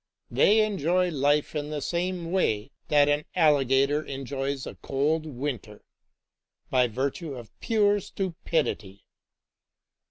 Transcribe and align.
They 0.31 0.65
enjoy 0.65 1.11
life 1.11 1.53
in 1.55 1.69
the 1.69 1.79
same 1.79 2.31
way 2.31 2.71
that 2.87 3.07
an 3.07 3.23
alligator 3.35 4.01
enjoys 4.03 4.65
a 4.65 4.73
cold 4.73 5.27
winter, 5.27 5.85
by 6.71 6.87
virtue 6.87 7.35
of 7.35 7.51
pure 7.59 7.99
stupidity. 7.99 9.05